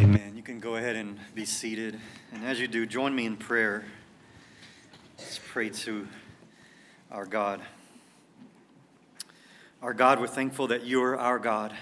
[0.00, 0.34] Amen.
[0.36, 1.98] You can go ahead and be seated.
[2.32, 3.84] And as you do, join me in prayer.
[5.18, 6.06] Let's pray to
[7.10, 7.60] our God.
[9.82, 11.72] Our God, we're thankful that you're our God.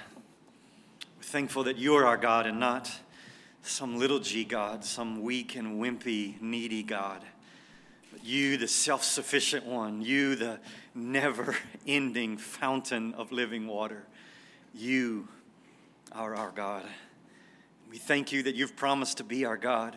[1.18, 2.90] We're thankful that you're our God and not
[3.60, 7.22] some little g God, some weak and wimpy, needy God.
[8.10, 10.58] But you, the self sufficient one, you, the
[10.94, 11.54] never
[11.86, 14.04] ending fountain of living water,
[14.74, 15.28] you
[16.12, 16.86] are our God.
[17.96, 19.96] We thank you that you've promised to be our God,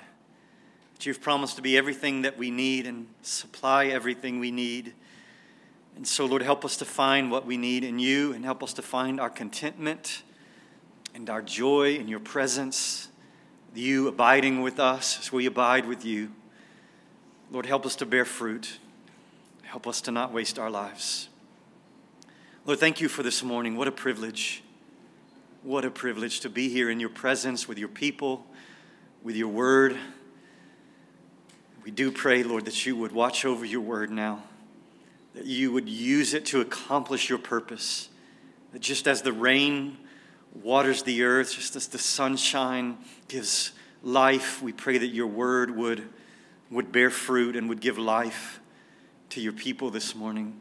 [0.94, 4.94] that you've promised to be everything that we need and supply everything we need.
[5.98, 8.72] And so, Lord, help us to find what we need in you and help us
[8.76, 10.24] to find our contentment
[11.14, 13.10] and our joy in your presence,
[13.76, 16.32] you abiding with us as we abide with you.
[17.52, 18.80] Lord, help us to bear fruit.
[19.64, 21.28] Help us to not waste our lives.
[22.66, 23.76] Lord, thank you for this morning.
[23.76, 24.64] What a privilege.
[25.62, 28.48] What a privilege to be here in your presence with your people,
[29.24, 29.98] with your word.
[31.84, 34.42] We do pray, Lord, that you would watch over your word now,
[35.36, 38.08] that you would use it to accomplish your purpose.
[38.72, 39.98] That just as the rain
[40.64, 42.98] waters the earth, just as the sunshine
[43.28, 46.08] gives life, we pray that your word would,
[46.72, 48.62] would bear fruit and would give life
[49.32, 50.58] to your people this morning.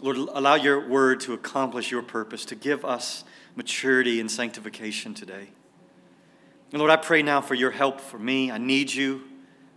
[0.00, 3.24] Lord, allow your word to accomplish your purpose, to give us
[3.56, 5.48] maturity and sanctification today.
[6.70, 8.50] And Lord, I pray now for your help for me.
[8.50, 9.22] I need you.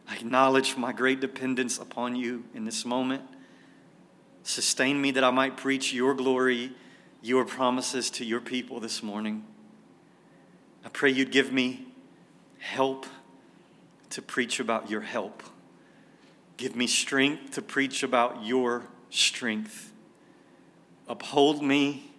[0.07, 3.23] I acknowledge my great dependence upon you in this moment.
[4.43, 6.71] Sustain me that I might preach your glory,
[7.21, 9.43] your promises to your people this morning.
[10.85, 11.87] I pray you'd give me
[12.59, 13.05] help
[14.11, 15.43] to preach about your help.
[16.57, 19.91] Give me strength to preach about your strength.
[21.07, 22.11] Uphold me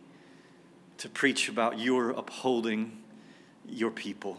[0.99, 3.03] to preach about your upholding
[3.69, 4.39] your people.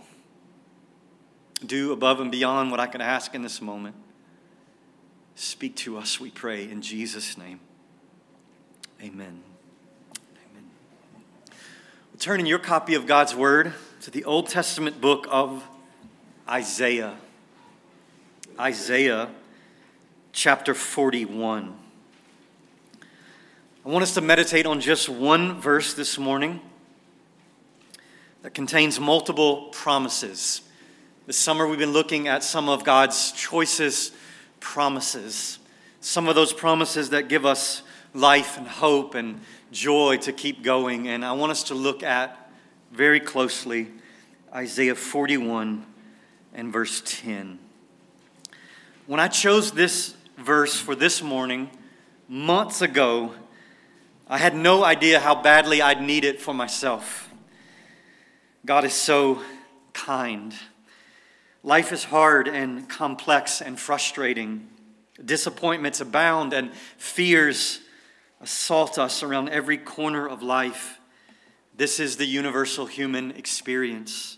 [1.65, 3.95] Do above and beyond what I can ask in this moment.
[5.35, 7.59] Speak to us, we pray, in Jesus' name.
[9.01, 9.43] Amen.
[10.51, 10.69] Amen.
[12.11, 15.63] We'll turn in your copy of God's Word to the Old Testament book of
[16.49, 17.17] Isaiah.
[18.59, 19.29] Isaiah
[20.31, 21.86] chapter 41.
[23.87, 26.59] I want us to meditate on just one verse this morning
[28.41, 30.61] that contains multiple promises.
[31.25, 34.13] This summer, we've been looking at some of God's choicest
[34.59, 35.59] promises,
[36.01, 37.81] some of those promises that give us
[38.13, 39.39] life and hope and
[39.71, 41.07] joy to keep going.
[41.07, 42.51] And I want us to look at
[42.91, 43.87] very closely
[44.53, 45.85] Isaiah 41
[46.53, 47.57] and verse 10.
[49.05, 51.69] When I chose this verse for this morning
[52.27, 53.31] months ago,
[54.29, 57.29] I had no idea how badly I'd need it for myself.
[58.65, 59.41] God is so
[59.93, 60.53] kind.
[61.63, 64.67] Life is hard and complex and frustrating.
[65.23, 67.79] Disappointments abound and fears
[68.41, 70.99] assault us around every corner of life.
[71.73, 74.37] This is the universal human experience.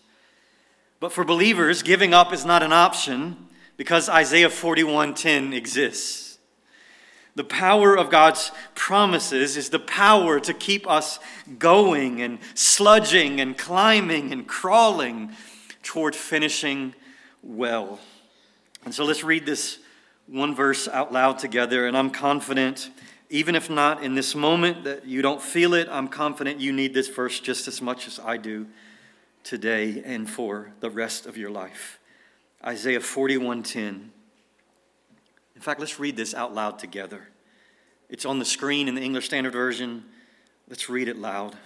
[1.00, 6.29] But for believers, giving up is not an option because Isaiah 41:10 exists.
[7.40, 11.20] The power of God's promises is the power to keep us
[11.58, 15.32] going and sludging and climbing and crawling
[15.82, 16.96] toward finishing
[17.42, 17.98] well.
[18.84, 19.80] And so let's read this
[20.28, 21.88] one verse out loud together.
[21.88, 22.92] And I'm confident,
[23.30, 26.94] even if not in this moment that you don't feel it, I'm confident you need
[26.94, 28.68] this verse just as much as I do
[29.46, 32.00] today and for the rest of your life.
[32.66, 34.12] Isaiah 41:10.
[35.60, 37.28] In fact, let's read this out loud together.
[38.08, 40.06] It's on the screen in the English Standard Version.
[40.70, 41.58] Let's read it loud.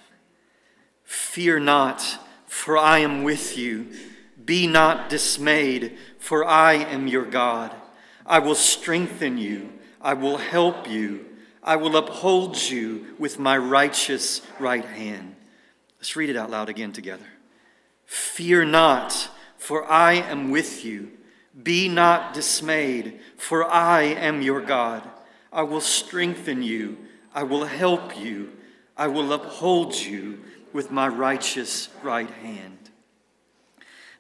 [1.03, 2.01] Fear not,
[2.47, 3.91] for I am with you.
[4.43, 7.71] Be not dismayed, for I am your God.
[8.25, 9.71] I will strengthen you.
[10.01, 11.27] I will help you.
[11.61, 15.35] I will uphold you with my righteous right hand.
[15.99, 17.27] Let's read it out loud again together.
[18.07, 19.29] Fear not,
[19.59, 21.11] for I am with you.
[21.61, 25.07] Be not dismayed, for I am your God.
[25.51, 26.97] I will strengthen you.
[27.33, 28.53] I will help you.
[28.97, 30.39] I will uphold you
[30.71, 32.89] with my righteous right hand.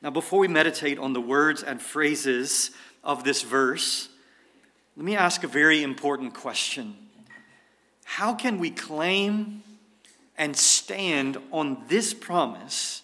[0.01, 2.71] Now, before we meditate on the words and phrases
[3.03, 4.09] of this verse,
[4.95, 6.95] let me ask a very important question
[8.03, 9.63] How can we claim
[10.37, 13.01] and stand on this promise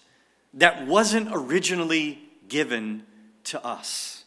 [0.53, 3.03] that wasn't originally given
[3.45, 4.18] to us?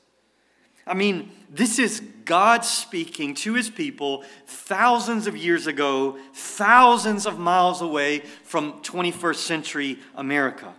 [0.86, 7.38] I mean, this is God speaking to his people thousands of years ago, thousands of
[7.38, 10.74] miles away from 21st century America.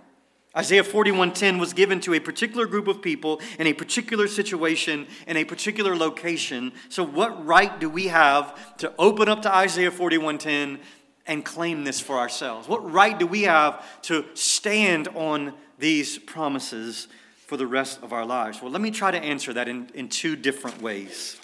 [0.56, 5.36] Isaiah 41:10 was given to a particular group of people in a particular situation in
[5.36, 6.74] a particular location.
[6.90, 10.80] So what right do we have to open up to Isaiah 41:10
[11.26, 12.68] and claim this for ourselves?
[12.68, 17.08] What right do we have to stand on these promises
[17.54, 18.64] for the rest of our lives?
[18.64, 21.38] Well, let me try to answer that in, in two different ways.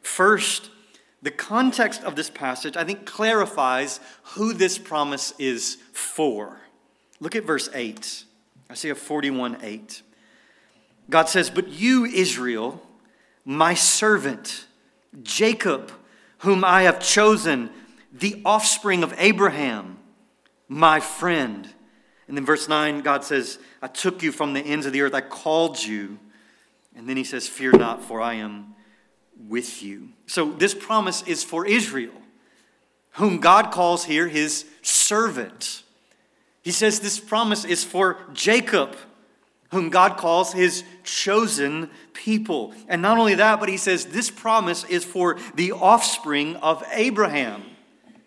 [0.00, 0.70] First,
[1.20, 6.56] the context of this passage, I think, clarifies who this promise is for.
[7.20, 8.24] Look at verse 8.
[8.70, 10.00] I see Isaiah 41 8.
[11.10, 12.80] God says, But you, Israel,
[13.44, 14.64] my servant,
[15.22, 15.92] Jacob,
[16.38, 17.68] whom I have chosen,
[18.10, 19.98] the offspring of Abraham,
[20.68, 21.68] my friend.
[22.30, 25.14] And then verse 9, God says, I took you from the ends of the earth,
[25.14, 26.16] I called you.
[26.94, 28.76] And then he says, Fear not, for I am
[29.48, 30.10] with you.
[30.28, 32.14] So this promise is for Israel,
[33.14, 35.82] whom God calls here his servant.
[36.62, 38.94] He says this promise is for Jacob,
[39.72, 42.74] whom God calls his chosen people.
[42.86, 47.64] And not only that, but he says this promise is for the offspring of Abraham.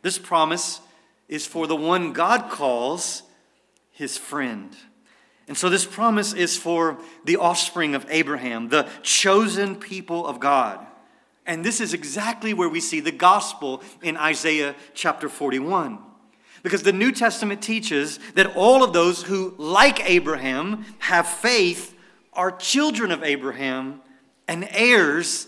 [0.01, 0.81] This promise
[1.29, 3.23] is for the one God calls
[3.93, 4.75] his friend.
[5.47, 10.85] And so this promise is for the offspring of Abraham, the chosen people of God.
[11.45, 15.99] And this is exactly where we see the gospel in Isaiah chapter 41.
[16.63, 21.93] Because the New Testament teaches that all of those who, like Abraham, have faith
[22.31, 24.01] are children of Abraham
[24.47, 25.47] and heirs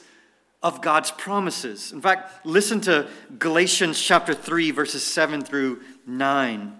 [0.62, 1.94] of God's promises.
[1.94, 3.08] In fact, listen to
[3.40, 6.80] Galatians chapter 3, verses 7 through 9.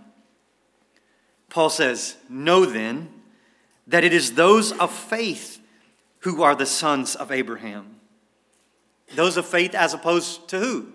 [1.50, 3.10] Paul says, Know then
[3.88, 5.60] that it is those of faith
[6.20, 8.00] who are the sons of Abraham.
[9.14, 10.88] Those of faith as opposed to who?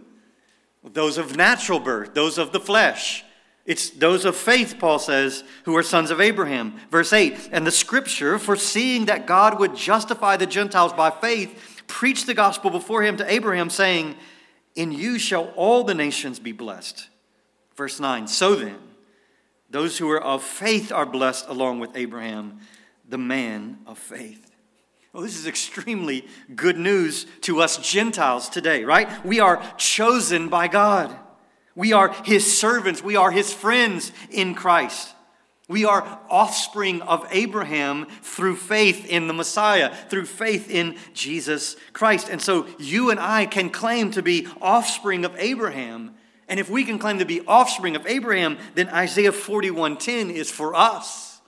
[0.83, 3.25] Those of natural birth, those of the flesh.
[3.67, 6.75] It's those of faith, Paul says, who are sons of Abraham.
[6.91, 12.27] Verse 8 And the scripture, foreseeing that God would justify the Gentiles by faith, preached
[12.27, 14.17] the gospel before him to Abraham, saying,
[14.75, 17.09] In you shall all the nations be blessed.
[17.77, 18.79] Verse 9 So then,
[19.71, 22.61] those who are of faith are blessed along with Abraham,
[23.09, 24.51] the man of faith.
[25.13, 29.25] Well, this is extremely good news to us Gentiles today, right?
[29.25, 31.17] We are chosen by God.
[31.75, 33.03] We are his servants.
[33.03, 35.15] We are his friends in Christ.
[35.69, 42.29] We are offspring of Abraham through faith in the Messiah, through faith in Jesus Christ.
[42.29, 46.15] And so you and I can claim to be offspring of Abraham.
[46.51, 50.75] And if we can claim to be offspring of Abraham, then Isaiah 41:10 is for
[50.75, 51.41] us.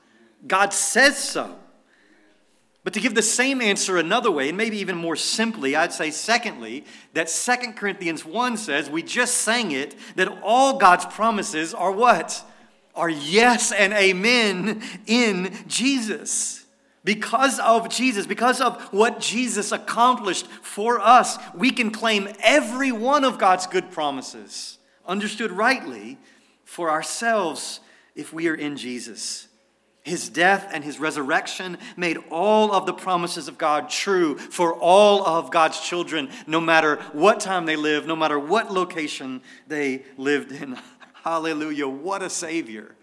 [0.47, 1.57] God says so.
[2.85, 6.11] But to give the same answer another way, and maybe even more simply, I'd say,
[6.11, 6.85] secondly,
[7.15, 12.45] that 2 Corinthians 1 says, we just sang it, that all God's promises are what?
[12.95, 16.65] Are yes and amen in Jesus.
[17.05, 23.25] Because of Jesus, because of what Jesus accomplished for us, we can claim every one
[23.25, 26.19] of God's good promises, understood rightly,
[26.65, 27.81] for ourselves
[28.15, 29.49] if we are in Jesus.
[30.03, 35.25] His death and his resurrection made all of the promises of God true for all
[35.25, 40.51] of God's children, no matter what time they lived, no matter what location they lived
[40.51, 40.77] in.
[41.23, 41.87] Hallelujah.
[41.87, 42.97] What a Savior.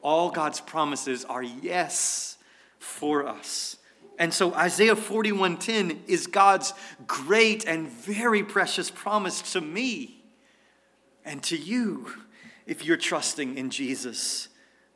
[0.00, 2.38] All God's promises are yes
[2.78, 3.76] for us.
[4.18, 6.72] And so Isaiah 41:10 is God's
[7.06, 10.15] great and very precious promise to me
[11.26, 12.08] and to you
[12.66, 14.48] if you're trusting in Jesus,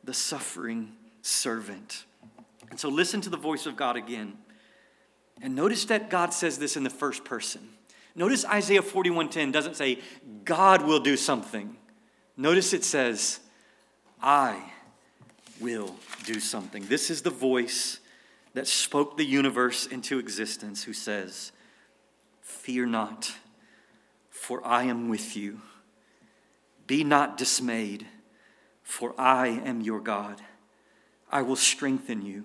[0.03, 2.05] the suffering servant.
[2.71, 4.37] And so listen to the voice of God again.
[5.41, 7.69] And notice that God says this in the first person.
[8.15, 9.99] Notice Isaiah 41:10 doesn't say
[10.43, 11.77] God will do something.
[12.35, 13.39] Notice it says
[14.21, 14.71] I
[15.59, 15.95] will
[16.25, 16.85] do something.
[16.87, 17.99] This is the voice
[18.53, 21.51] that spoke the universe into existence who says,
[22.41, 23.33] "Fear not,
[24.29, 25.61] for I am with you.
[26.91, 28.05] Be not dismayed,
[28.83, 30.41] for I am your God."
[31.31, 32.43] I will strengthen you.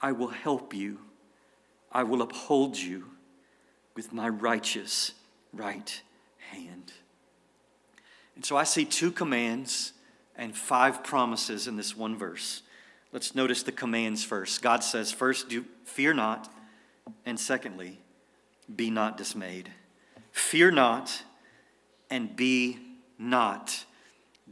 [0.00, 1.00] I will help you.
[1.92, 3.10] I will uphold you
[3.94, 5.12] with my righteous
[5.52, 6.00] right
[6.38, 6.94] hand.
[8.34, 9.92] And so I see two commands
[10.34, 12.62] and five promises in this one verse.
[13.12, 14.62] Let's notice the commands first.
[14.62, 16.50] God says, first, do fear not,
[17.26, 18.00] and secondly,
[18.74, 19.70] be not dismayed.
[20.32, 21.24] Fear not,
[22.08, 22.78] and be
[23.20, 23.84] not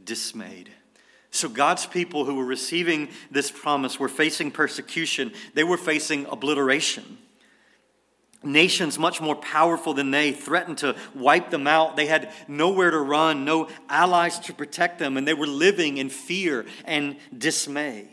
[0.01, 0.69] dismayed.
[1.31, 7.17] So, God's people who were receiving this promise were facing persecution, they were facing obliteration.
[8.41, 11.97] Nations much more powerful than they threatened to wipe them out.
[11.97, 16.09] They had nowhere to run, no allies to protect them, and they were living in
[16.09, 18.07] fear and dismay.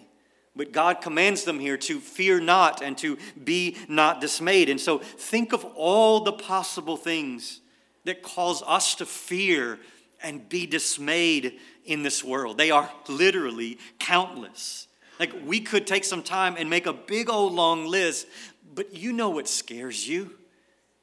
[0.56, 4.68] But God commands them here to fear not and to be not dismayed.
[4.68, 7.60] And so think of all the possible things
[8.04, 9.78] that cause us to fear
[10.22, 12.58] and be dismayed in this world.
[12.58, 14.88] They are literally countless.
[15.18, 18.26] Like we could take some time and make a big old long list,
[18.74, 20.32] but you know what scares you.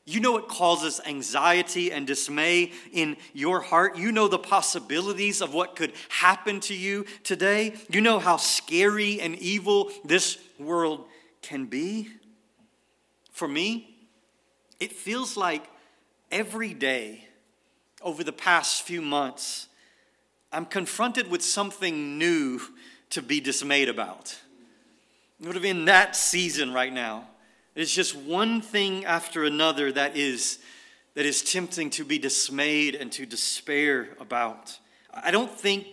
[0.05, 3.97] You know what causes anxiety and dismay in your heart.
[3.97, 7.75] You know the possibilities of what could happen to you today.
[7.89, 11.05] You know how scary and evil this world
[11.41, 12.09] can be.
[13.31, 13.95] For me,
[14.81, 15.65] it feels like
[16.31, 17.29] every day
[18.03, 19.67] over the past few months,
[20.51, 22.61] I'm confronted with something new
[23.11, 24.39] to be dismayed about.
[25.39, 27.27] Would have in that season right now.
[27.75, 30.59] It's just one thing after another that is,
[31.15, 34.77] that is tempting to be dismayed and to despair about.
[35.11, 35.87] I don't think,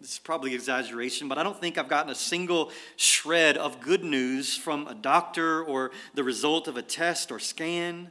[0.00, 4.02] this is probably exaggeration, but I don't think I've gotten a single shred of good
[4.02, 8.10] news from a doctor or the result of a test or scan,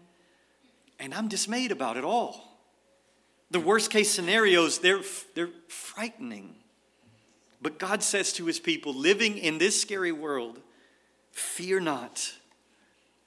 [0.97, 2.48] and I'm dismayed about it all.
[3.51, 5.01] The worst case scenarios, they're,
[5.33, 6.55] they're frightening.
[7.61, 10.59] But God says to his people living in this scary world,
[11.31, 12.33] fear not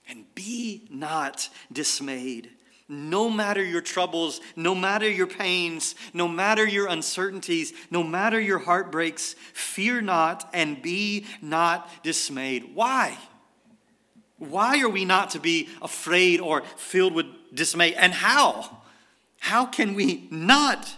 [0.08, 2.50] and be not dismayed.
[2.88, 8.58] No matter your troubles, no matter your pains, no matter your uncertainties, no matter your
[8.58, 12.74] heartbreaks, fear not and be not dismayed.
[12.74, 13.16] Why?
[14.38, 17.94] Why are we not to be afraid or filled with dismay?
[17.94, 18.81] And how?
[19.42, 20.94] How can we not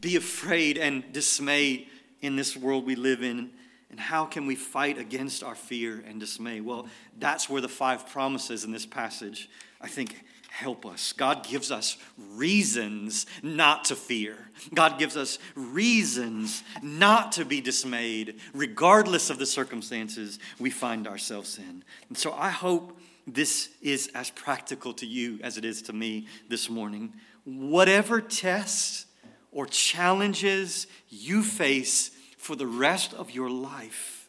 [0.00, 1.88] be afraid and dismayed
[2.20, 3.50] in this world we live in
[3.90, 6.60] and how can we fight against our fear and dismay?
[6.60, 6.86] Well,
[7.18, 10.14] that's where the five promises in this passage, I think,
[10.48, 11.12] help us.
[11.12, 14.36] God gives us reasons not to fear.
[14.72, 21.58] God gives us reasons not to be dismayed, regardless of the circumstances we find ourselves
[21.58, 21.82] in.
[22.08, 22.96] And so I hope
[23.26, 27.12] this is as practical to you as it is to me this morning.
[27.46, 29.06] Whatever tests
[29.52, 34.28] or challenges you face for the rest of your life,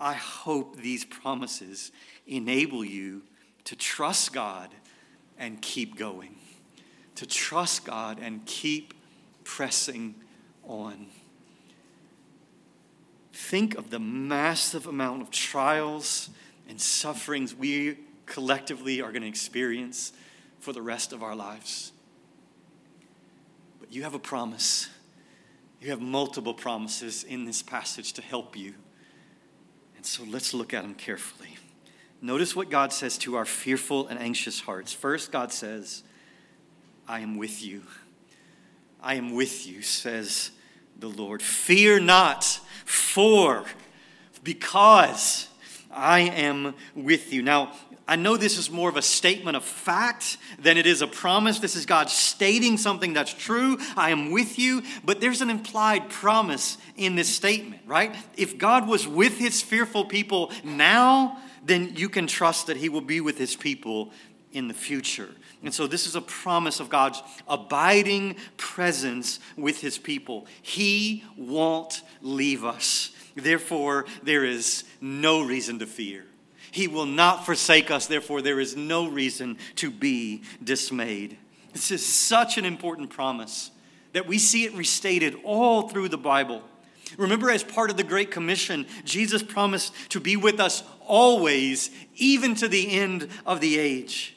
[0.00, 1.92] I hope these promises
[2.26, 3.22] enable you
[3.64, 4.70] to trust God
[5.38, 6.36] and keep going,
[7.16, 8.94] to trust God and keep
[9.44, 10.14] pressing
[10.64, 11.08] on.
[13.34, 16.30] Think of the massive amount of trials
[16.66, 20.12] and sufferings we collectively are going to experience
[20.60, 21.92] for the rest of our lives.
[23.88, 24.90] But you have a promise
[25.80, 28.74] you have multiple promises in this passage to help you.
[29.96, 31.56] And so let's look at them carefully.
[32.20, 34.92] Notice what God says to our fearful and anxious hearts.
[34.92, 36.02] First, God says,
[37.06, 37.82] I am with you.
[39.00, 40.50] I am with you, says
[40.98, 41.42] the Lord.
[41.42, 42.44] Fear not,
[42.84, 43.64] for,
[44.42, 45.47] because
[45.90, 47.42] I am with you.
[47.42, 47.72] Now,
[48.06, 51.58] I know this is more of a statement of fact than it is a promise.
[51.58, 53.78] This is God stating something that's true.
[53.96, 54.82] I am with you.
[55.04, 58.16] But there's an implied promise in this statement, right?
[58.36, 63.02] If God was with his fearful people now, then you can trust that he will
[63.02, 64.10] be with his people
[64.52, 65.28] in the future.
[65.62, 70.46] And so, this is a promise of God's abiding presence with his people.
[70.62, 73.10] He won't leave us.
[73.40, 76.24] Therefore, there is no reason to fear.
[76.70, 81.38] He will not forsake us, therefore, there is no reason to be dismayed.
[81.72, 83.70] This is such an important promise
[84.12, 86.62] that we see it restated all through the Bible.
[87.16, 92.54] Remember, as part of the Great Commission, Jesus promised to be with us always, even
[92.56, 94.36] to the end of the age.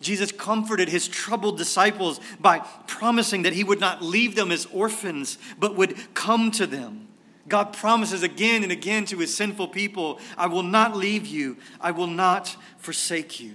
[0.00, 5.38] Jesus comforted his troubled disciples by promising that he would not leave them as orphans,
[5.58, 7.08] but would come to them.
[7.52, 11.90] God promises again and again to his sinful people, I will not leave you, I
[11.90, 13.52] will not forsake you.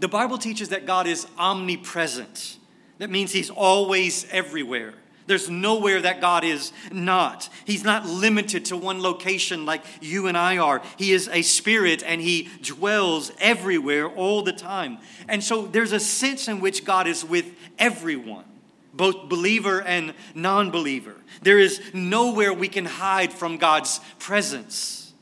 [0.00, 2.56] The Bible teaches that God is omnipresent.
[2.96, 4.94] That means he's always everywhere.
[5.26, 7.50] There's nowhere that God is not.
[7.66, 10.80] He's not limited to one location like you and I are.
[10.96, 14.96] He is a spirit and he dwells everywhere all the time.
[15.28, 17.44] And so there's a sense in which God is with
[17.78, 18.46] everyone
[18.96, 21.16] both believer and non believer.
[21.42, 25.12] There is nowhere we can hide from God's presence.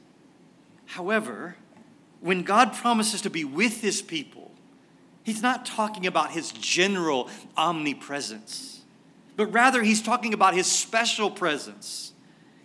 [0.86, 1.56] However,
[2.20, 4.52] when God promises to be with his people,
[5.22, 8.82] he's not talking about his general omnipresence,
[9.36, 12.12] but rather he's talking about his special presence.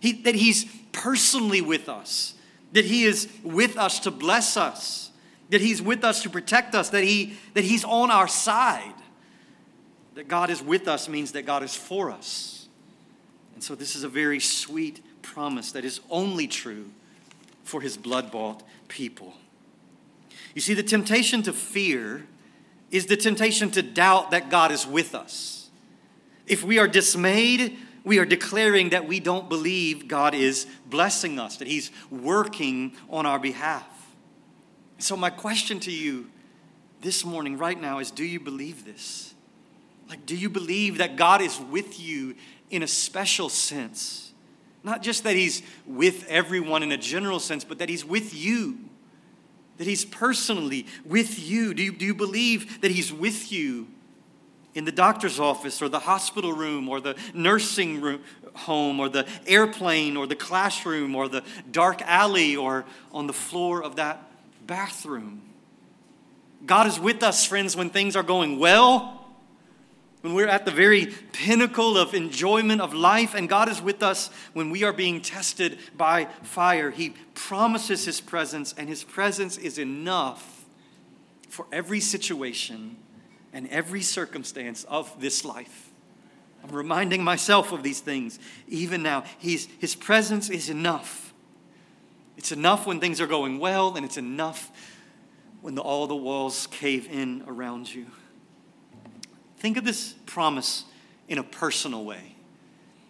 [0.00, 2.34] He, that he's personally with us,
[2.72, 5.10] that he is with us to bless us,
[5.50, 8.94] that he's with us to protect us, that, he, that he's on our side.
[10.18, 12.66] That God is with us means that God is for us.
[13.54, 16.90] And so this is a very sweet promise that is only true
[17.62, 19.34] for his blood bought people.
[20.56, 22.26] You see, the temptation to fear
[22.90, 25.70] is the temptation to doubt that God is with us.
[26.48, 31.58] If we are dismayed, we are declaring that we don't believe God is blessing us,
[31.58, 33.86] that He's working on our behalf.
[34.98, 36.28] So, my question to you
[37.02, 39.34] this morning, right now, is do you believe this?
[40.08, 42.34] Like, do you believe that God is with you
[42.70, 44.32] in a special sense?
[44.82, 48.78] Not just that He's with everyone in a general sense, but that He's with you
[49.78, 51.72] that He's personally with you?
[51.72, 53.88] Do you, do you believe that He's with you
[54.74, 58.20] in the doctor's office or the hospital room or the nursing room,
[58.54, 63.82] home or the airplane or the classroom or the dark alley or on the floor
[63.82, 64.30] of that
[64.66, 65.42] bathroom?
[66.66, 69.17] God is with us, friends, when things are going well
[70.20, 74.30] when we're at the very pinnacle of enjoyment of life, and God is with us
[74.52, 76.90] when we are being tested by fire.
[76.90, 80.64] He promises His presence, and His presence is enough
[81.48, 82.96] for every situation
[83.52, 85.90] and every circumstance of this life.
[86.62, 89.24] I'm reminding myself of these things even now.
[89.38, 91.32] He's, his presence is enough.
[92.36, 94.70] It's enough when things are going well, and it's enough
[95.60, 98.06] when the, all the walls cave in around you.
[99.58, 100.84] Think of this promise
[101.28, 102.36] in a personal way.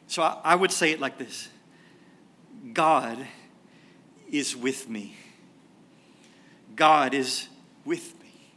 [0.06, 1.48] So I, I would say it like this
[2.72, 3.18] God
[4.30, 5.16] is with me.
[6.74, 7.48] God is
[7.84, 8.52] with me.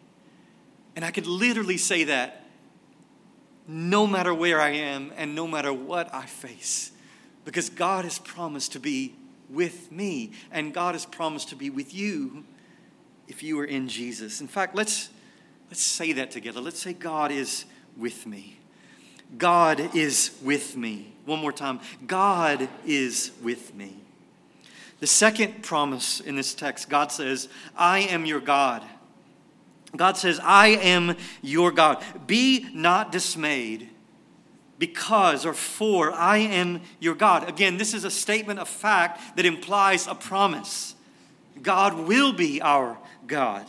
[0.95, 2.45] And I could literally say that
[3.67, 6.91] no matter where I am and no matter what I face,
[7.45, 9.15] because God has promised to be
[9.49, 12.43] with me, and God has promised to be with you
[13.27, 14.41] if you are in Jesus.
[14.41, 15.09] In fact, let's,
[15.69, 16.61] let's say that together.
[16.61, 17.65] Let's say God is
[17.97, 18.57] with me.
[19.37, 21.13] God is with me.
[21.25, 21.79] One more time.
[22.05, 23.95] God is with me.
[24.99, 28.83] The second promise in this text, God says, I am your God.
[29.95, 32.03] God says, I am your God.
[32.27, 33.89] Be not dismayed
[34.77, 37.47] because or for I am your God.
[37.47, 40.95] Again, this is a statement of fact that implies a promise.
[41.61, 43.65] God will be our God.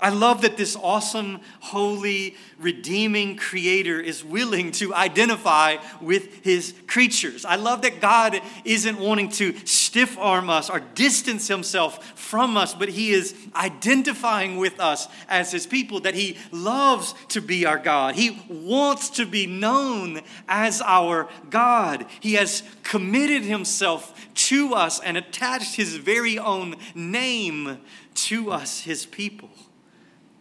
[0.00, 7.44] I love that this awesome, holy, redeeming creator is willing to identify with his creatures.
[7.44, 12.74] I love that God isn't wanting to stiff arm us or distance himself from us,
[12.74, 17.78] but he is identifying with us as his people, that he loves to be our
[17.78, 18.14] God.
[18.14, 22.06] He wants to be known as our God.
[22.20, 27.78] He has committed himself to us and attached his very own name
[28.14, 29.47] to us, his people.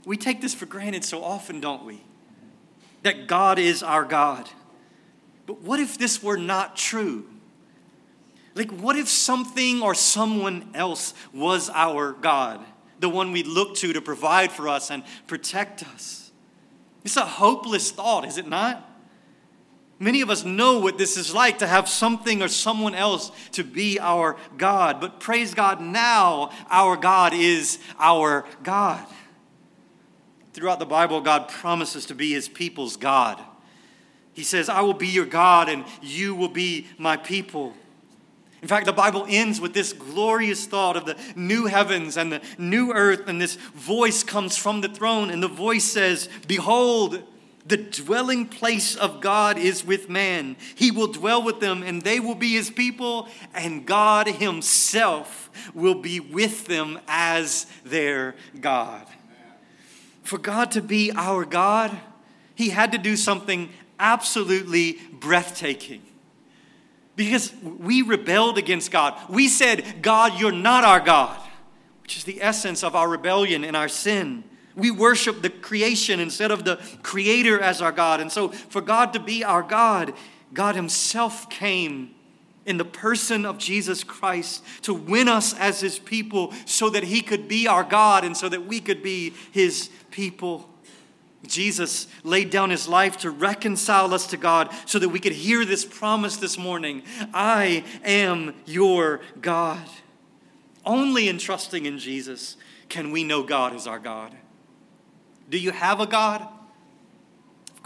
[0.08, 2.02] We take this for granted so often, don't we?
[3.04, 4.50] That God is our God.
[5.46, 7.26] But what if this were not true?
[8.56, 12.64] Like, what if something or someone else was our God,
[13.02, 16.32] the one we look to to provide for us and protect us?
[17.04, 18.90] It's a hopeless thought, is it not?
[20.00, 23.64] Many of us know what this is like to have something or someone else to
[23.66, 25.02] be our God.
[25.02, 29.06] But praise God, now our God is our God.
[30.58, 33.40] Throughout the Bible, God promises to be his people's God.
[34.34, 37.76] He says, I will be your God and you will be my people.
[38.64, 42.42] In fact, the Bible ends with this glorious thought of the new heavens and the
[42.58, 47.22] new earth, and this voice comes from the throne, and the voice says, Behold,
[47.68, 50.56] the dwelling place of God is with man.
[50.74, 56.02] He will dwell with them, and they will be his people, and God himself will
[56.02, 59.06] be with them as their God
[60.28, 61.98] for God to be our God,
[62.54, 66.02] He had to do something absolutely breathtaking.
[67.16, 69.18] Because we rebelled against God.
[69.30, 71.40] We said, God, you're not our God,
[72.04, 74.44] which is the essence of our rebellion and our sin.
[74.76, 78.20] We worship the creation instead of the creator as our God.
[78.20, 80.14] And so, for God to be our God,
[80.54, 82.14] God Himself came
[82.68, 87.22] in the person of Jesus Christ to win us as His people so that He
[87.22, 90.70] could be our God and so that we could be His people.
[91.46, 95.64] Jesus laid down his life to reconcile us to God so that we could hear
[95.64, 97.04] this promise this morning
[97.34, 99.88] I am your God.
[100.86, 102.58] Only in trusting in Jesus
[102.90, 104.36] can we know God is our God.
[105.50, 106.48] Do you have a God?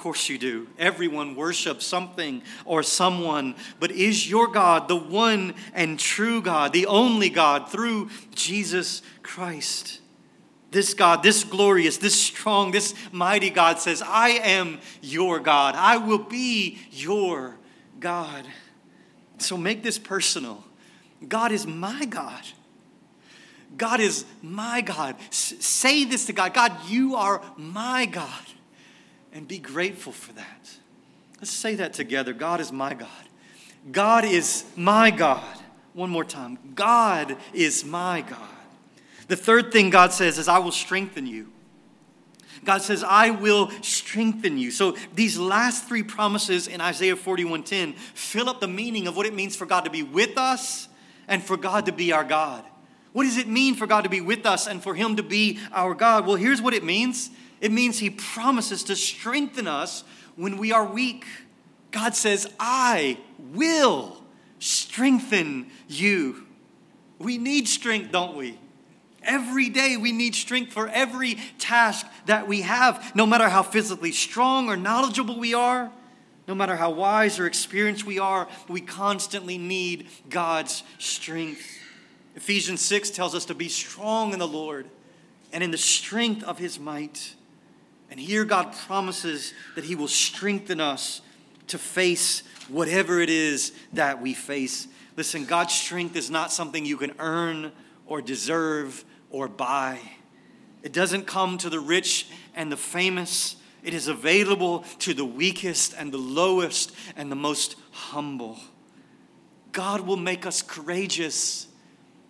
[0.02, 0.68] Course you do.
[0.80, 6.88] Everyone worships something or someone, but is your God the one and true God, the
[6.88, 10.02] only God through Jesus Christ?
[10.72, 15.76] This God, this glorious, this strong, this mighty God says, I am your God.
[15.76, 17.60] I will be your
[18.00, 18.48] God.
[19.38, 20.64] So make this personal.
[21.28, 22.42] God is my God.
[23.78, 25.16] God is my God.
[25.28, 28.46] S- say this to God God, you are my God.
[29.34, 30.78] And be grateful for that.
[31.40, 32.34] Let's say that together.
[32.34, 33.10] God is my God.
[33.92, 35.44] God is my God.
[35.94, 36.60] One more time.
[36.76, 38.40] God is my God.
[39.28, 41.48] The third thing God says is, I will strengthen you.
[42.64, 44.72] God says, I will strengthen you.
[44.72, 49.34] So these last three promises in Isaiah 41:10 fill up the meaning of what it
[49.34, 50.88] means for God to be with us
[51.28, 52.64] and for God to be our God.
[53.14, 55.60] What does it mean for God to be with us and for Him to be
[55.72, 56.28] our God?
[56.28, 60.04] Well, here's what it means it means He promises to strengthen us
[60.36, 61.26] when we are weak.
[61.92, 64.18] God says, I will
[64.60, 66.48] strengthen you.
[67.20, 68.58] We need strength, don't we?
[69.24, 74.12] Every day we need strength for every task that we have, no matter how physically
[74.12, 75.92] strong or knowledgeable we are,
[76.48, 81.64] no matter how wise or experienced we are, we constantly need God's strength.
[82.36, 84.88] Ephesians 6 tells us to be strong in the Lord
[85.54, 87.36] and in the strength of his might.
[88.12, 91.22] And here God promises that he will strengthen us
[91.68, 94.88] to face whatever it is that we face.
[95.16, 97.72] Listen, God's strength is not something you can earn
[98.06, 100.00] or deserve or buy.
[100.84, 103.56] It doesn't come to the rich and the famous.
[103.82, 108.60] It is available to the weakest and the lowest and the most humble.
[109.72, 111.68] God will make us courageous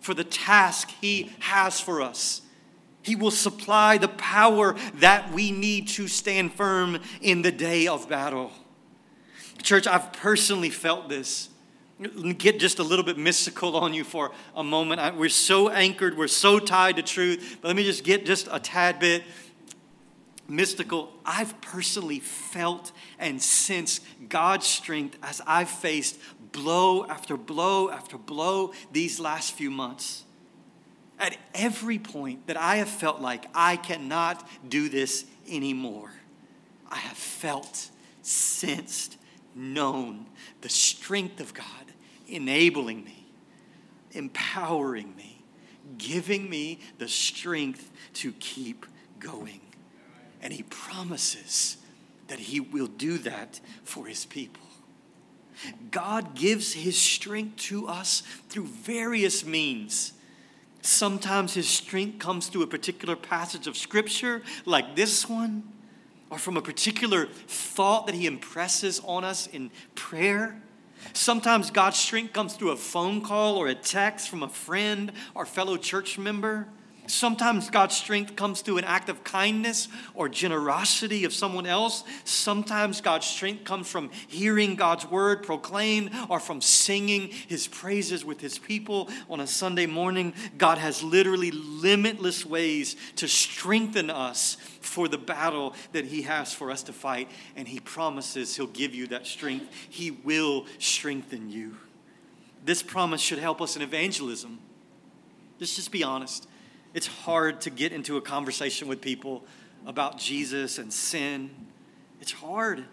[0.00, 2.41] for the task He has for us.
[3.02, 8.08] He will supply the power that we need to stand firm in the day of
[8.08, 8.52] battle.
[9.62, 11.48] Church, I've personally felt this
[12.38, 15.00] get just a little bit mystical on you for a moment.
[15.00, 17.58] I, we're so anchored, we're so tied to truth.
[17.60, 19.22] But let me just get just a tad bit
[20.48, 21.12] mystical.
[21.24, 26.18] I've personally felt and sensed God's strength as I've faced
[26.52, 30.24] blow after blow after blow these last few months.
[31.22, 36.10] At every point that I have felt like I cannot do this anymore,
[36.90, 37.90] I have felt,
[38.22, 39.16] sensed,
[39.54, 40.26] known
[40.62, 41.66] the strength of God
[42.26, 43.26] enabling me,
[44.10, 45.44] empowering me,
[45.96, 48.84] giving me the strength to keep
[49.20, 49.60] going.
[50.40, 51.76] And He promises
[52.26, 54.66] that He will do that for His people.
[55.92, 60.14] God gives His strength to us through various means.
[60.82, 65.62] Sometimes His strength comes through a particular passage of Scripture, like this one,
[66.28, 70.60] or from a particular thought that He impresses on us in prayer.
[71.12, 75.46] Sometimes God's strength comes through a phone call or a text from a friend or
[75.46, 76.68] fellow church member.
[77.08, 82.04] Sometimes God's strength comes through an act of kindness or generosity of someone else.
[82.24, 88.40] Sometimes God's strength comes from hearing God's word proclaimed or from singing his praises with
[88.40, 90.32] his people on a Sunday morning.
[90.56, 96.70] God has literally limitless ways to strengthen us for the battle that he has for
[96.70, 97.28] us to fight.
[97.56, 101.76] And he promises he'll give you that strength, he will strengthen you.
[102.64, 104.60] This promise should help us in evangelism.
[105.58, 106.46] Let's just be honest.
[106.94, 109.44] It's hard to get into a conversation with people
[109.86, 111.50] about Jesus and sin.
[112.20, 112.84] It's hard.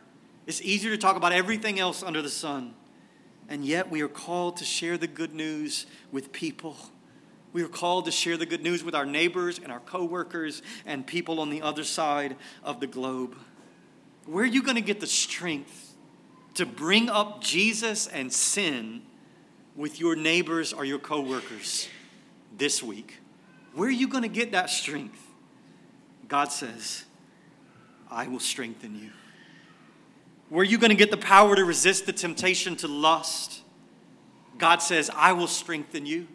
[0.48, 2.74] It's easier to talk about everything else under the sun.
[3.50, 6.78] And yet, we are called to share the good news with people.
[7.52, 11.06] We are called to share the good news with our neighbors and our coworkers and
[11.06, 13.36] people on the other side of the globe.
[14.26, 15.96] Where are you going to get the strength
[16.54, 19.02] to bring up Jesus and sin
[19.76, 21.88] with your neighbors or your coworkers
[22.56, 23.19] this week?
[23.80, 25.26] Where are you going to get that strength?
[26.28, 27.06] God says,
[28.12, 29.12] I will strengthen you.
[30.50, 33.62] Where are you going to get the power to resist the temptation to lust?
[34.58, 36.28] God says, I will strengthen you.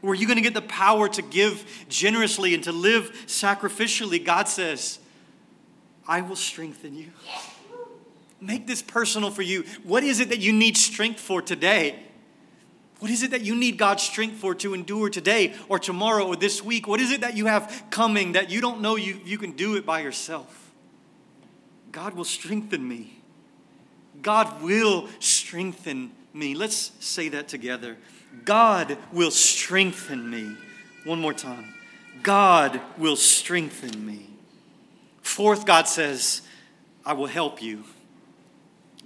[0.00, 4.24] Where are you going to get the power to give generously and to live sacrificially?
[4.24, 5.00] God says,
[6.06, 7.10] I will strengthen you.
[8.40, 9.66] Make this personal for you.
[9.82, 12.07] What is it that you need strength for today?
[12.98, 16.36] What is it that you need God's strength for to endure today or tomorrow or
[16.36, 16.88] this week?
[16.88, 19.76] What is it that you have coming that you don't know you, you can do
[19.76, 20.72] it by yourself?
[21.92, 23.20] God will strengthen me.
[24.20, 26.54] God will strengthen me.
[26.54, 27.96] Let's say that together.
[28.44, 30.56] God will strengthen me.
[31.04, 31.74] One more time.
[32.22, 34.26] God will strengthen me.
[35.22, 36.42] Fourth, God says,
[37.06, 37.84] I will help you.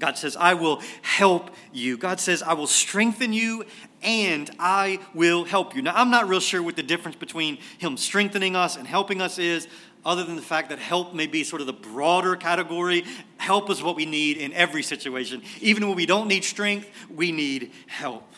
[0.02, 1.96] God says, I will help you.
[1.96, 3.64] God says, I will strengthen you
[4.02, 5.82] and I will help you.
[5.82, 9.38] Now, I'm not real sure what the difference between Him strengthening us and helping us
[9.38, 9.68] is,
[10.04, 13.04] other than the fact that help may be sort of the broader category.
[13.36, 15.40] Help is what we need in every situation.
[15.60, 18.31] Even when we don't need strength, we need help.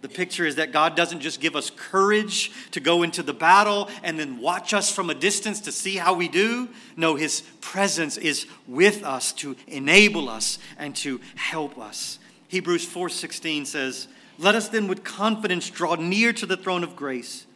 [0.00, 3.88] The picture is that God doesn't just give us courage to go into the battle
[4.04, 6.68] and then watch us from a distance to see how we do.
[6.96, 12.20] No, His presence is with us to enable us and to help us.
[12.46, 14.06] Hebrews 4:16 says,
[14.38, 17.46] "Let us then with confidence draw near to the throne of grace,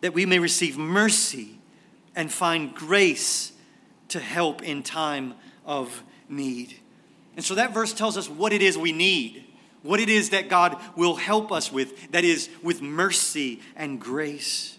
[0.00, 1.58] that we may receive mercy
[2.14, 3.52] and find grace
[4.08, 5.34] to help in time
[5.66, 6.76] of need."
[7.36, 9.47] And so that verse tells us what it is we need
[9.82, 14.78] what it is that God will help us with, that is, with mercy and grace.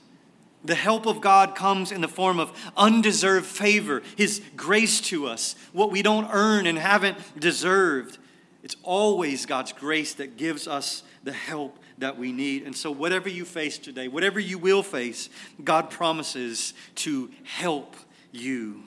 [0.63, 5.55] The help of God comes in the form of undeserved favor, His grace to us,
[5.71, 8.17] what we don't earn and haven't deserved.
[8.61, 12.63] It's always God's grace that gives us the help that we need.
[12.63, 15.29] And so, whatever you face today, whatever you will face,
[15.63, 17.95] God promises to help
[18.31, 18.83] you.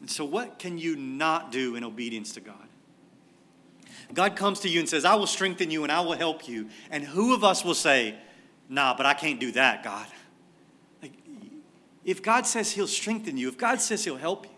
[0.00, 2.65] And so, what can you not do in obedience to God?
[4.14, 6.68] God comes to you and says, I will strengthen you and I will help you.
[6.90, 8.16] And who of us will say,
[8.68, 10.06] Nah, but I can't do that, God?
[11.02, 11.12] Like,
[12.04, 14.52] if God says He'll strengthen you, if God says He'll help you,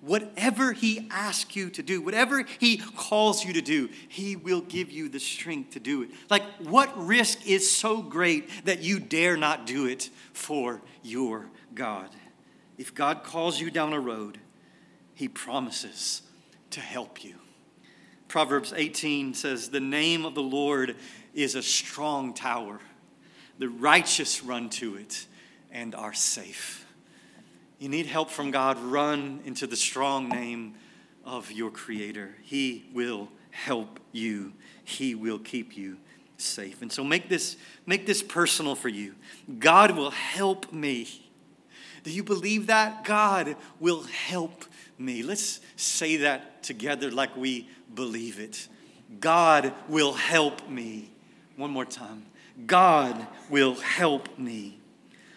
[0.00, 4.90] whatever He asks you to do, whatever He calls you to do, He will give
[4.90, 6.10] you the strength to do it.
[6.28, 12.10] Like, what risk is so great that you dare not do it for your God?
[12.78, 14.38] If God calls you down a road,
[15.14, 16.22] He promises
[16.70, 17.34] to help you.
[18.30, 20.94] Proverbs 18 says, The name of the Lord
[21.34, 22.78] is a strong tower.
[23.58, 25.26] The righteous run to it
[25.72, 26.86] and are safe.
[27.80, 30.76] You need help from God, run into the strong name
[31.24, 32.36] of your Creator.
[32.42, 34.52] He will help you,
[34.84, 35.96] He will keep you
[36.36, 36.82] safe.
[36.82, 39.16] And so make this, make this personal for you.
[39.58, 41.26] God will help me.
[42.04, 43.02] Do you believe that?
[43.02, 44.66] God will help
[44.98, 45.24] me.
[45.24, 48.68] Let's say that together like we believe it.
[49.18, 51.10] God will help me.
[51.56, 52.26] One more time.
[52.66, 54.78] God will help me.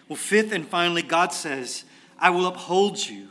[0.08, 1.84] Well, fifth and finally, God says,
[2.18, 3.28] I will uphold you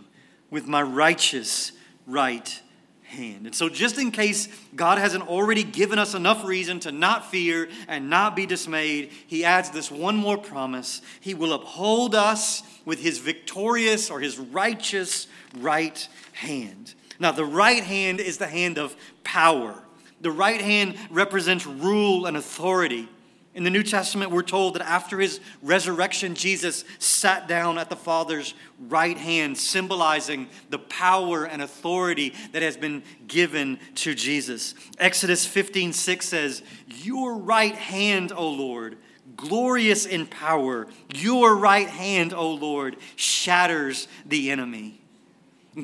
[0.50, 1.72] with my righteous
[2.06, 2.62] right
[3.04, 3.46] hand.
[3.46, 7.70] And so, just in case God hasn't already given us enough reason to not fear
[7.88, 13.00] and not be dismayed, He adds this one more promise He will uphold us with
[13.00, 16.94] His victorious or His righteous right hand.
[17.24, 19.82] Now, the right hand is the hand of power.
[20.20, 23.08] The right hand represents rule and authority.
[23.54, 27.96] In the New Testament, we're told that after his resurrection, Jesus sat down at the
[27.96, 34.76] Father's right hand, symbolizing the power and authority that has been given to Jesus.
[34.98, 38.98] Exodus 15 6 says, Your right hand, O Lord,
[39.38, 45.03] glorious in power, your right hand, O Lord, shatters the enemy.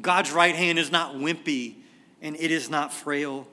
[0.01, 1.75] God's right hand is not wimpy
[2.21, 3.47] and it is not frail.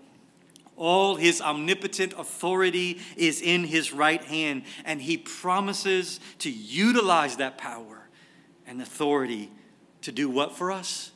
[0.76, 7.56] All his omnipotent authority is in his right hand, and he promises to utilize that
[7.56, 8.08] power
[8.66, 9.50] and authority
[10.02, 11.12] to do what for us?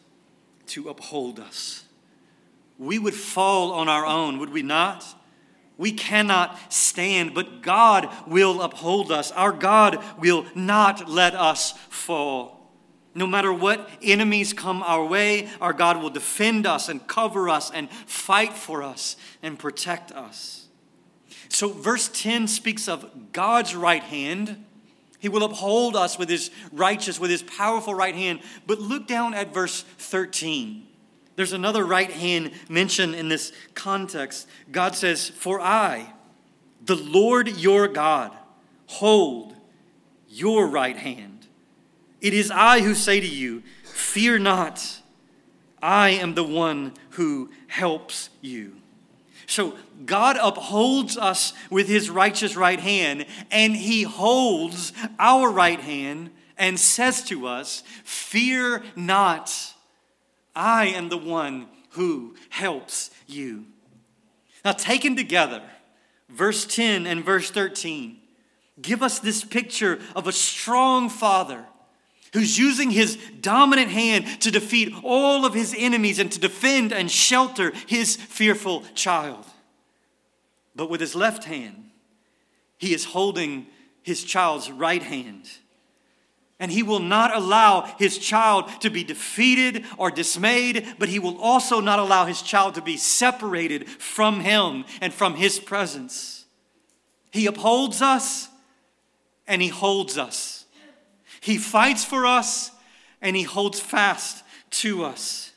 [0.69, 1.85] To uphold us.
[2.79, 5.05] We would fall on our own, would we not?
[5.77, 9.31] We cannot stand, but God will uphold us.
[9.33, 12.60] Our God will not let us fall.
[13.15, 17.71] No matter what enemies come our way, our God will defend us and cover us
[17.71, 20.69] and fight for us and protect us.
[21.49, 24.65] So, verse 10 speaks of God's right hand.
[25.19, 28.41] He will uphold us with his righteous, with his powerful right hand.
[28.67, 30.87] But look down at verse 13.
[31.35, 34.47] There's another right hand mentioned in this context.
[34.71, 36.13] God says, For I,
[36.85, 38.33] the Lord your God,
[38.87, 39.55] hold
[40.29, 41.40] your right hand
[42.21, 45.01] it is I who say to you, Fear not,
[45.83, 48.77] I am the one who helps you.
[49.47, 56.31] So God upholds us with his righteous right hand, and he holds our right hand
[56.57, 59.75] and says to us, Fear not,
[60.55, 63.67] I am the one who helps you.
[64.65, 65.63] Now, taken together,
[66.29, 68.19] verse 10 and verse 13
[68.81, 71.67] give us this picture of a strong father
[72.33, 77.11] who's using his dominant hand to defeat all of his enemies and to defend and
[77.11, 79.45] shelter his fearful child.
[80.75, 81.91] But with his left hand,
[82.79, 83.67] he is holding
[84.03, 85.51] his child's right hand.
[86.59, 91.39] And he will not allow his child to be defeated or dismayed, but he will
[91.41, 96.45] also not allow his child to be separated from him and from his presence.
[97.31, 98.49] He upholds us
[99.47, 100.60] and he holds us.
[101.41, 102.71] He fights for us
[103.21, 105.53] and He holds fast to us.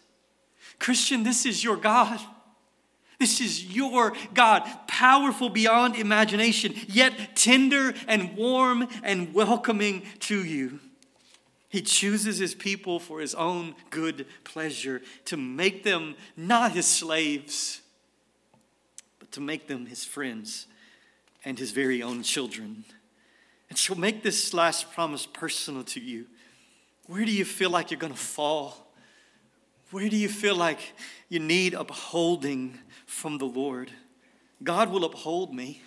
[0.79, 2.19] Christian, this is your God.
[3.19, 10.79] This is your God, powerful beyond imagination, yet tender and warm and welcoming to you.
[11.69, 17.81] He chooses his people for his own good pleasure to make them not his slaves,
[19.19, 20.67] but to make them his friends
[21.45, 22.83] and his very own children.
[23.73, 26.27] And so make this last promise personal to you.
[27.07, 28.93] Where do you feel like you're going to fall?
[29.89, 30.77] Where do you feel like
[31.27, 33.89] you need upholding from the Lord?
[34.61, 35.81] God will uphold me.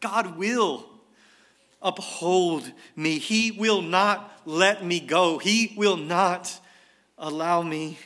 [0.00, 0.90] God will
[1.80, 3.20] uphold me.
[3.20, 5.38] He will not let me go.
[5.38, 6.60] He will not
[7.16, 7.96] allow me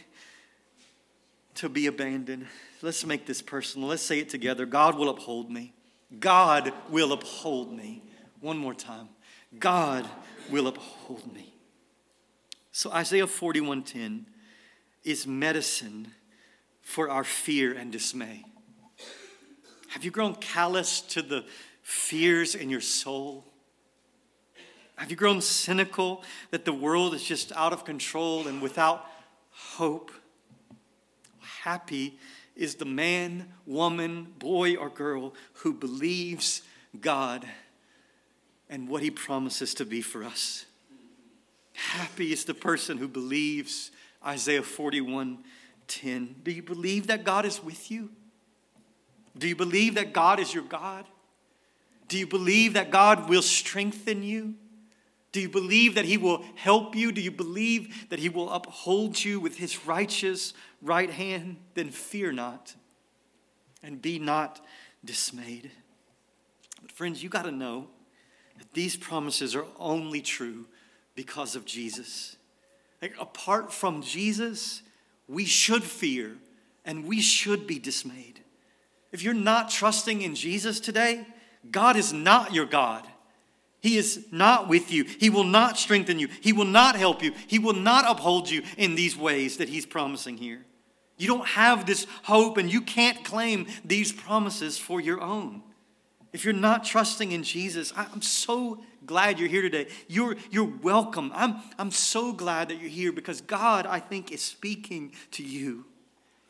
[1.54, 2.46] to be abandoned.
[2.82, 3.88] Let's make this personal.
[3.88, 4.66] Let's say it together.
[4.66, 5.72] God will uphold me.
[6.20, 8.02] God will uphold me.
[8.42, 9.08] One more time.
[9.58, 10.08] God
[10.50, 11.54] will uphold me.
[12.72, 14.26] So Isaiah 41:10
[15.04, 16.14] is medicine
[16.80, 18.44] for our fear and dismay.
[19.88, 21.44] Have you grown callous to the
[21.82, 23.44] fears in your soul?
[24.96, 29.06] Have you grown cynical that the world is just out of control and without
[29.50, 30.10] hope?
[31.62, 32.18] Happy
[32.54, 36.62] is the man, woman, boy, or girl who believes
[37.00, 37.46] God
[38.74, 40.66] and what he promises to be for us.
[41.74, 43.92] Happy is the person who believes
[44.26, 45.38] Isaiah 41
[45.86, 46.36] 10.
[46.42, 48.10] Do you believe that God is with you?
[49.38, 51.04] Do you believe that God is your God?
[52.08, 54.54] Do you believe that God will strengthen you?
[55.30, 57.12] Do you believe that He will help you?
[57.12, 61.58] Do you believe that He will uphold you with His righteous right hand?
[61.74, 62.74] Then fear not
[63.84, 64.64] and be not
[65.04, 65.70] dismayed.
[66.82, 67.88] But, friends, you got to know
[68.72, 70.66] these promises are only true
[71.14, 72.36] because of Jesus.
[73.00, 74.82] Like, apart from Jesus,
[75.28, 76.36] we should fear
[76.84, 78.40] and we should be dismayed.
[79.12, 81.26] If you're not trusting in Jesus today,
[81.70, 83.06] God is not your God.
[83.80, 85.04] He is not with you.
[85.04, 86.28] He will not strengthen you.
[86.40, 87.32] He will not help you.
[87.46, 90.64] He will not uphold you in these ways that He's promising here.
[91.18, 95.62] You don't have this hope and you can't claim these promises for your own.
[96.34, 99.86] If you're not trusting in Jesus, I'm so glad you're here today.
[100.08, 101.30] You're, you're welcome.
[101.32, 105.84] I'm, I'm so glad that you're here because God, I think, is speaking to you.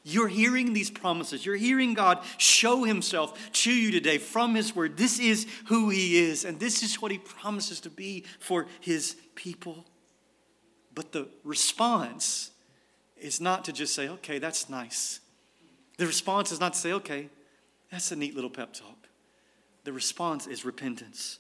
[0.02, 1.44] You're hearing these promises.
[1.44, 4.96] You're hearing God show himself to you today from his word.
[4.96, 9.16] This is who he is, and this is what he promises to be for his
[9.34, 9.84] people.
[10.94, 12.52] But the response
[13.18, 15.20] is not to just say, okay, that's nice.
[15.98, 17.28] The response is not to say, okay,
[17.90, 19.08] that's a neat little pep talk.
[19.84, 21.38] The response is repentance.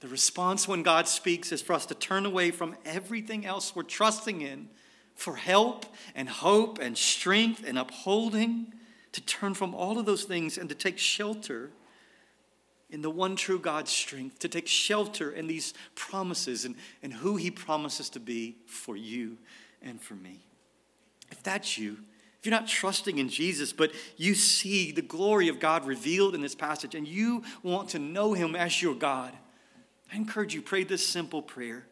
[0.00, 3.82] The response when God speaks is for us to turn away from everything else we're
[3.82, 4.68] trusting in
[5.14, 8.72] for help and hope and strength and upholding,
[9.12, 11.70] to turn from all of those things and to take shelter
[12.88, 17.36] in the one true God's strength, to take shelter in these promises and, and who
[17.36, 19.36] He promises to be for you
[19.82, 20.40] and for me.
[21.30, 21.98] If that's you,
[22.40, 26.40] if you're not trusting in Jesus, but you see the glory of God revealed in
[26.40, 29.34] this passage and you want to know Him as your God,
[30.10, 31.84] I encourage you, pray this simple prayer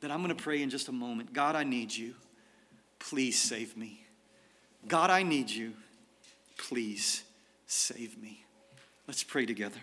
[0.00, 1.32] that I'm going to pray in just a moment.
[1.32, 2.14] God, I need you.
[2.98, 4.04] Please save me.
[4.86, 5.72] God, I need you.
[6.58, 7.24] Please
[7.66, 8.44] save me.
[9.08, 9.80] Let's pray together.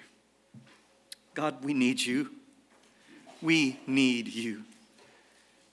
[1.33, 2.29] God, we need you.
[3.41, 4.63] We need you.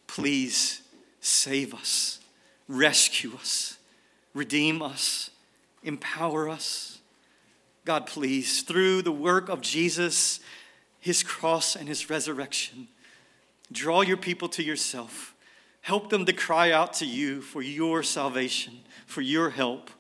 [0.07, 0.81] Please
[1.21, 2.21] save us,
[2.67, 3.78] rescue us,
[4.39, 5.31] redeem us,
[5.83, 7.01] empower us.
[7.85, 10.41] God, please, through the work of Jesus,
[11.01, 12.89] his cross, and his resurrection,
[13.73, 15.35] draw your people to yourself.
[15.81, 19.91] Help them to cry out to you for your salvation, for your help.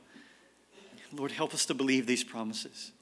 [1.12, 2.92] Lord, help us to believe these promises.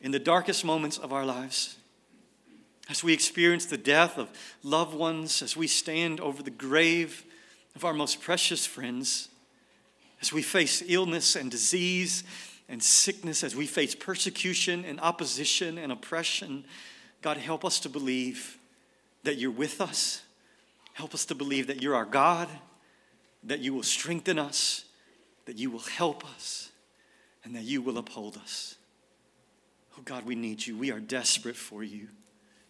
[0.00, 1.76] In the darkest moments of our lives,
[2.88, 4.28] as we experience the death of
[4.62, 7.24] loved ones, as we stand over the grave
[7.74, 9.28] of our most precious friends,
[10.26, 12.24] as we face illness and disease
[12.68, 16.64] and sickness, as we face persecution and opposition and oppression,
[17.22, 18.58] God, help us to believe
[19.24, 20.22] that you're with us
[20.96, 22.48] Help us to believe that you're our God,
[23.44, 24.86] that you will strengthen us,
[25.44, 26.70] that you will help us,
[27.44, 28.76] and that you will uphold us.
[29.98, 30.74] Oh God, we need you.
[30.74, 32.08] We are desperate for you.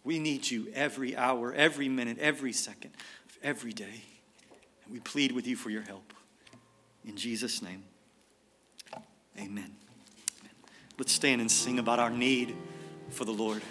[0.03, 2.91] We need you every hour, every minute, every second
[3.29, 4.03] of every day.
[4.83, 6.13] And we plead with you for your help.
[7.07, 7.83] In Jesus' name,
[9.39, 9.73] amen.
[10.99, 12.55] Let's stand and sing about our need
[13.09, 13.61] for the Lord.